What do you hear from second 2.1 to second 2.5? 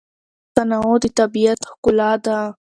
ده.